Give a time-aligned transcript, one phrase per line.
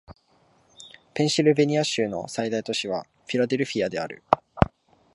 [1.13, 4.23] ペンシルベニア州の最大都市はフィラデルフィアである